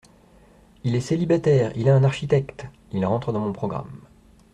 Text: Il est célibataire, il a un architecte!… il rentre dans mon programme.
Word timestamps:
Il 0.83 0.95
est 0.95 0.99
célibataire, 0.99 1.71
il 1.75 1.87
a 1.87 1.95
un 1.95 2.03
architecte!… 2.03 2.65
il 2.91 3.05
rentre 3.05 3.31
dans 3.31 3.39
mon 3.39 3.53
programme. 3.53 4.01